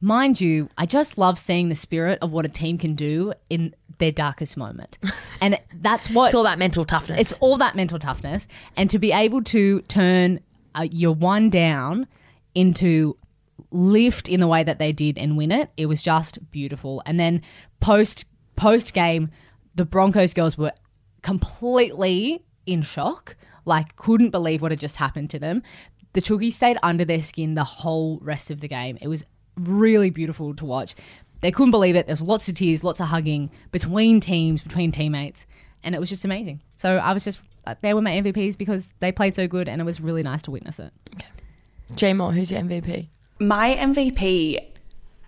[0.00, 3.74] Mind you, I just love seeing the spirit of what a team can do in
[3.98, 4.98] their darkest moment.
[5.42, 7.18] And that's what It's all that mental toughness.
[7.18, 10.40] it's all that mental toughness, and to be able to turn
[10.74, 12.06] uh, your one down
[12.54, 13.16] into
[13.70, 17.02] lift in the way that they did and win it, it was just beautiful.
[17.06, 17.40] And then
[17.80, 19.30] post post game,
[19.74, 20.72] the Broncos girls were
[21.22, 25.62] completely in shock, like couldn't believe what had just happened to them.
[26.12, 28.98] The Chookies stayed under their skin the whole rest of the game.
[29.00, 29.24] It was
[29.64, 30.94] really beautiful to watch.
[31.40, 32.06] They couldn't believe it.
[32.06, 35.46] There's lots of tears, lots of hugging between teams, between teammates,
[35.82, 36.60] and it was just amazing.
[36.76, 39.80] So I was just uh, they were my MVPs because they played so good, and
[39.80, 40.92] it was really nice to witness it.
[41.94, 43.08] J Mo, who's your MVP?
[43.38, 44.58] My MVP,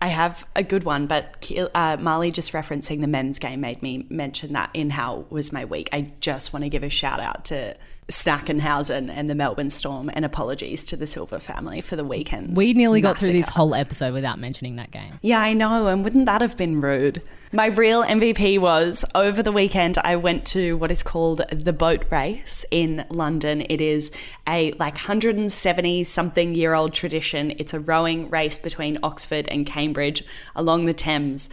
[0.00, 4.06] I have a good one, but uh, Marlee just referencing the men's game made me
[4.10, 5.88] mention that in how was my week.
[5.92, 7.76] I just want to give a shout out to
[8.12, 12.56] Snackenhausen and the Melbourne Storm, and apologies to the Silver family for the weekends.
[12.56, 15.18] We nearly got through this whole episode without mentioning that game.
[15.22, 17.22] Yeah, I know, and wouldn't that have been rude?
[17.54, 19.98] My real MVP was over the weekend.
[19.98, 23.66] I went to what is called the boat race in London.
[23.68, 24.10] It is
[24.48, 27.52] a like 170 something year old tradition.
[27.58, 30.24] It's a rowing race between Oxford and Cambridge
[30.56, 31.50] along the Thames.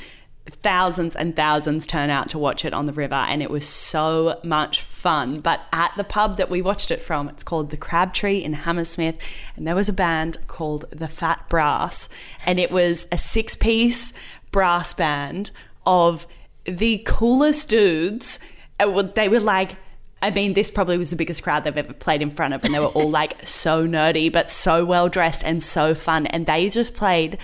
[0.62, 4.40] Thousands and thousands turn out to watch it on the river, and it was so
[4.44, 5.40] much fun.
[5.42, 9.18] But at the pub that we watched it from, it's called the Crabtree in Hammersmith,
[9.56, 12.10] and there was a band called the Fat Brass,
[12.46, 14.14] and it was a six piece
[14.52, 15.52] brass band
[15.86, 16.26] of
[16.66, 18.40] the coolest dudes.
[18.80, 19.76] Uh, They were like,
[20.22, 22.74] I mean, this probably was the biggest crowd they've ever played in front of, and
[22.74, 26.26] they were all like so nerdy, but so well dressed and so fun.
[26.26, 27.38] And they just played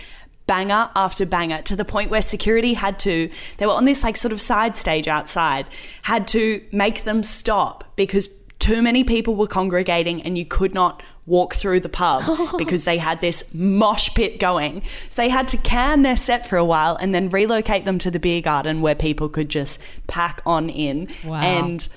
[0.47, 4.17] banger after banger to the point where security had to, they were on this like
[4.17, 5.65] sort of side stage outside,
[6.03, 8.29] had to make them stop because
[8.59, 12.23] too many people were congregating and you could not walk through the pub
[12.57, 14.83] because they had this mosh pit going.
[14.83, 18.11] So they had to can their set for a while and then relocate them to
[18.11, 21.09] the beer garden where people could just pack on in.
[21.23, 21.41] Wow.
[21.41, 21.87] And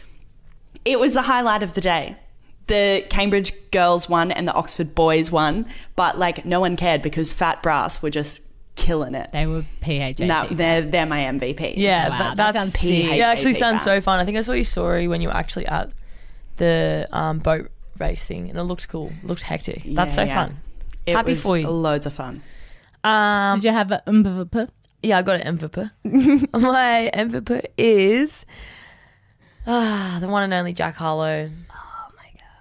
[0.85, 2.17] it was the highlight of the day.
[2.69, 7.33] The Cambridge girls won and the Oxford boys won, but like no one cared because
[7.33, 8.43] Fat Brass were just
[8.77, 9.33] killing it.
[9.33, 10.21] They were PHAT.
[10.21, 11.75] No, they're they're my MVP.
[11.77, 12.81] Yeah, Wow, that, that sounds sick.
[13.07, 13.19] sick.
[13.19, 14.21] It actually sounds so fun.
[14.21, 15.91] I think I saw your story when you were actually at
[16.59, 19.13] the um, boat race thing, and it looked cool.
[19.23, 19.83] It looked hectic.
[19.85, 20.35] That's so Yeah, yeah.
[20.47, 20.57] fun.
[21.07, 21.69] It Happy was for you.
[21.69, 22.43] Loads of fun.
[23.03, 24.69] Um, Did you have a MVP?
[25.03, 25.91] yeah, I got an MVP.
[26.53, 28.45] My MVP is
[29.67, 31.51] ah, the one and only Jack Harlow.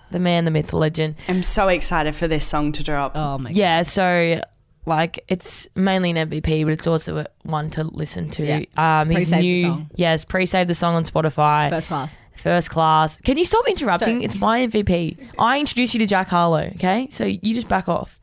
[0.07, 1.15] My god, the man, the myth, the legend.
[1.27, 3.13] I'm so excited for this song to drop.
[3.15, 4.41] Oh my Yeah, so
[4.85, 8.45] like it's mainly an MVP, but it's also a- one to listen to.
[8.45, 9.01] Yeah.
[9.01, 9.89] Um, his Pre-save the new song.
[9.95, 11.69] yes, pre-save the song on Spotify.
[11.69, 12.19] First class.
[12.33, 13.17] First class.
[13.17, 14.17] Can you stop interrupting?
[14.17, 14.23] Sorry.
[14.25, 15.17] It's my MVP.
[15.39, 17.07] I introduced you to Jack Harlow, okay?
[17.11, 18.19] So you just back off.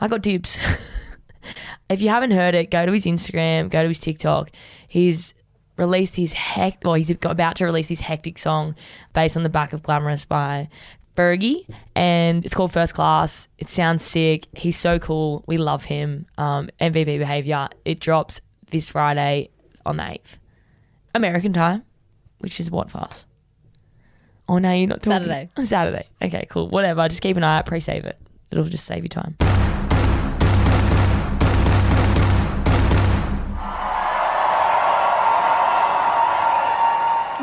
[0.00, 0.58] I got dibs.
[1.88, 4.50] if you haven't heard it, go to his Instagram, go to his TikTok.
[4.88, 5.34] He's
[5.76, 6.84] released his hect.
[6.84, 8.74] Well, he's got, about to release his hectic song
[9.12, 10.68] based on the back of Glamorous by
[11.94, 13.48] And it's called First Class.
[13.58, 14.46] It sounds sick.
[14.52, 15.44] He's so cool.
[15.46, 16.26] We love him.
[16.38, 17.68] Um, MVP behavior.
[17.84, 19.50] It drops this Friday
[19.84, 20.38] on the eighth,
[21.14, 21.84] American time,
[22.38, 23.26] which is what for us.
[24.48, 25.28] Oh no, you're not talking.
[25.28, 25.50] Saturday.
[25.64, 26.06] Saturday.
[26.22, 26.68] Okay, cool.
[26.68, 27.08] Whatever.
[27.08, 27.66] Just keep an eye out.
[27.66, 28.18] Pre-save it.
[28.50, 29.36] It'll just save you time.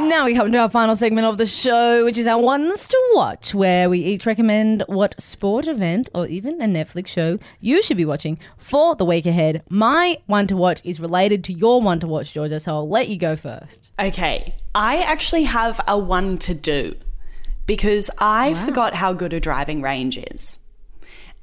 [0.07, 3.11] Now we come to our final segment of the show, which is our ones to
[3.13, 7.97] watch, where we each recommend what sport event or even a Netflix show you should
[7.97, 9.63] be watching for the week ahead.
[9.69, 13.09] My one to watch is related to your one to watch, Georgia, so I'll let
[13.09, 13.91] you go first.
[13.99, 16.95] Okay, I actually have a one to do
[17.65, 20.59] because I forgot how good a driving range is.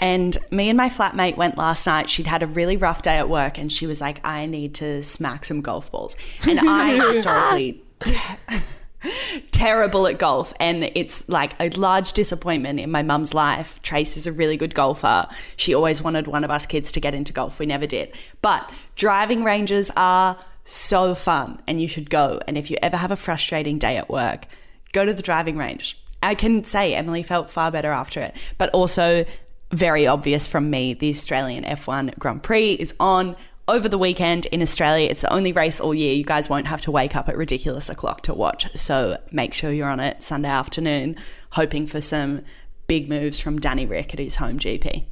[0.01, 2.09] And me and my flatmate went last night.
[2.09, 5.05] She'd had a really rough day at work and she was like, I need to
[5.05, 6.17] smack some golf balls.
[6.49, 7.84] And I historically
[9.51, 13.81] terrible at golf and it's like a large disappointment in my mum's life.
[13.83, 15.27] Trace is a really good golfer.
[15.57, 17.59] She always wanted one of us kids to get into golf.
[17.59, 18.15] We never did.
[18.43, 22.41] But driving ranges are so fun and you should go.
[22.47, 24.47] And if you ever have a frustrating day at work,
[24.93, 26.01] go to the driving range.
[26.23, 29.27] I can say Emily felt far better after it, but also
[29.71, 34.61] very obvious from me the Australian F1 Grand Prix is on over the weekend in
[34.63, 35.09] Australia.
[35.09, 36.15] It's the only race all year.
[36.15, 38.71] You guys won't have to wake up at ridiculous o'clock to watch.
[38.77, 41.17] So make sure you're on it Sunday afternoon,
[41.53, 42.43] hoping for some
[42.87, 45.05] big moves from Danny Rick at his home GP.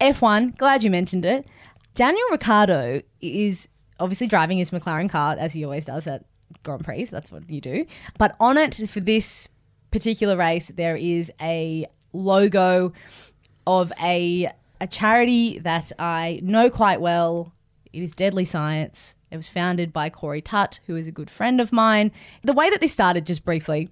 [0.00, 1.46] F1, glad you mentioned it.
[1.94, 6.24] Daniel Ricciardo is obviously driving his McLaren car, as he always does at
[6.62, 7.04] Grand Prix.
[7.04, 7.84] That's what you do.
[8.16, 9.48] But on it for this
[9.90, 12.92] particular race, there is a logo
[13.66, 17.52] of a a charity that I know quite well.
[17.92, 19.14] It is Deadly Science.
[19.30, 22.12] It was founded by Corey Tutt, who is a good friend of mine.
[22.42, 23.90] The way that this started, just briefly,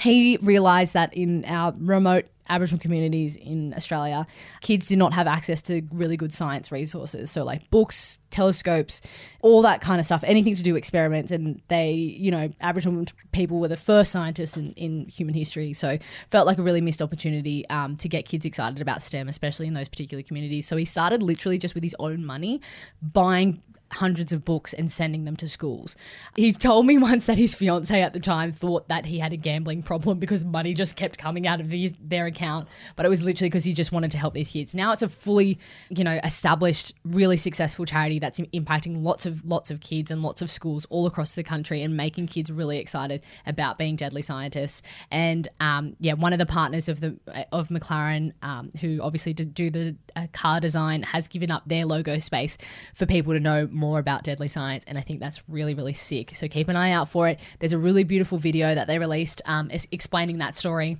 [0.00, 4.26] he realized that in our remote Aboriginal communities in Australia,
[4.60, 7.30] kids did not have access to really good science resources.
[7.30, 9.00] So, like books, telescopes,
[9.40, 11.30] all that kind of stuff, anything to do experiments.
[11.30, 15.72] And they, you know, Aboriginal people were the first scientists in, in human history.
[15.72, 15.98] So,
[16.30, 19.74] felt like a really missed opportunity um, to get kids excited about STEM, especially in
[19.74, 20.66] those particular communities.
[20.66, 22.60] So, he started literally just with his own money
[23.00, 25.96] buying hundreds of books and sending them to schools.
[26.36, 29.36] He told me once that his fiance at the time thought that he had a
[29.36, 33.22] gambling problem because money just kept coming out of these, their account, but it was
[33.22, 34.74] literally because he just wanted to help these kids.
[34.74, 39.70] Now it's a fully, you know, established, really successful charity that's impacting lots of lots
[39.70, 43.22] of kids and lots of schools all across the country and making kids really excited
[43.46, 44.82] about being deadly scientists.
[45.10, 47.18] And um, yeah, one of the partners of the
[47.52, 51.84] of McLaren, um, who obviously did do the uh, car design, has given up their
[51.84, 52.56] logo space
[52.94, 56.34] for people to know more about deadly science, and I think that's really, really sick.
[56.34, 57.40] So keep an eye out for it.
[57.58, 60.98] There's a really beautiful video that they released um, explaining that story.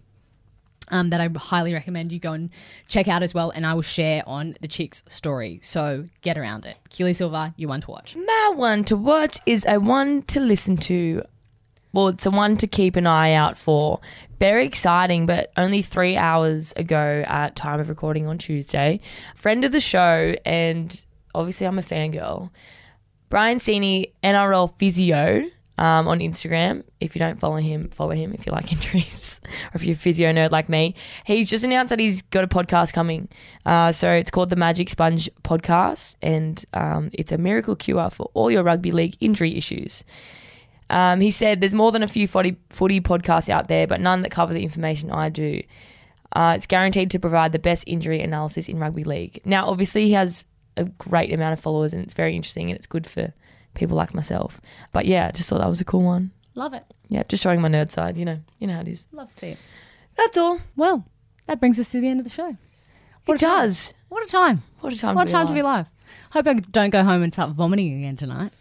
[0.92, 2.50] Um, that I highly recommend you go and
[2.88, 5.60] check out as well, and I will share on the Chicks story.
[5.62, 6.78] So get around it.
[6.88, 8.16] Keely Silva, you want to watch.
[8.16, 11.22] My one to watch is a one to listen to.
[11.92, 14.00] Well, it's a one to keep an eye out for.
[14.40, 18.98] Very exciting, but only three hours ago at time of recording on Tuesday.
[19.36, 22.50] Friend of the show, and obviously I'm a fangirl.
[23.28, 26.84] Brian Sini, NRL physio um, on Instagram.
[27.00, 29.96] If you don't follow him, follow him if you like injuries or if you're a
[29.98, 30.94] physio nerd like me.
[31.24, 33.28] He's just announced that he's got a podcast coming.
[33.64, 38.30] Uh, so it's called the Magic Sponge Podcast, and um, it's a miracle cure for
[38.34, 40.04] all your rugby league injury issues.
[40.90, 44.22] Um, he said there's more than a few footy, footy podcasts out there, but none
[44.22, 45.62] that cover the information I do.
[46.32, 49.40] Uh, it's guaranteed to provide the best injury analysis in rugby league.
[49.44, 50.44] Now, obviously, he has
[50.76, 53.32] a great amount of followers, and it's very interesting, and it's good for
[53.74, 54.60] people like myself.
[54.92, 56.30] But yeah, I just thought that was a cool one.
[56.54, 56.84] Love it.
[57.08, 58.16] Yeah, just showing my nerd side.
[58.16, 59.06] You know, you know how it is.
[59.12, 59.58] Love to see it.
[60.16, 60.60] That's all.
[60.76, 61.04] Well,
[61.46, 62.56] that brings us to the end of the show.
[63.24, 63.66] What it a time.
[63.66, 63.94] does.
[64.08, 64.62] What a time.
[64.80, 65.14] What a time.
[65.14, 65.86] What a time to be alive.
[66.32, 68.52] Hope I don't go home and start vomiting again tonight.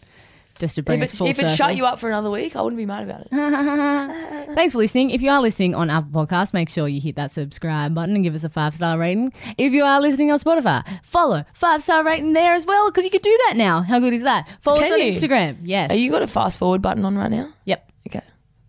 [0.60, 2.56] Just to bring If us it, full if it shut you up for another week,
[2.58, 3.30] I wouldn't be mad about it.
[4.56, 5.10] Thanks for listening.
[5.12, 8.24] If you are listening on Apple Podcasts, make sure you hit that subscribe button and
[8.26, 9.32] give us a five star rating.
[9.58, 13.10] If you are listening on Spotify, follow five star rating there as well because you
[13.10, 13.82] can do that now.
[13.82, 14.50] How good is that?
[14.62, 15.12] Follow us on you?
[15.14, 15.58] Instagram.
[15.64, 15.92] Yes.
[15.92, 17.54] Are you got a fast forward button on right now?
[17.66, 17.92] Yep.
[18.10, 18.22] Okay.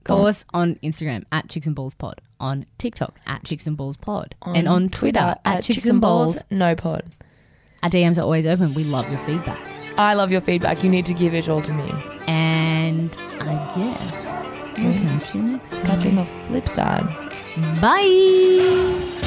[0.05, 0.29] Go Follow on.
[0.29, 4.37] us on Instagram at Chicks and Balls Pod, on TikTok at Chicks and Balls Pod,
[4.43, 6.43] and on Twitter at Chicks and Balls.
[6.51, 7.11] No pod.
[7.83, 8.75] Our DMs are always open.
[8.75, 9.80] We love your feedback.
[10.01, 10.83] I love your feedback.
[10.83, 11.91] You need to give it all to me.
[12.27, 15.85] And I guess we'll catch you next time.
[15.85, 17.05] Catch you on the flip side.
[17.83, 19.20] Bye.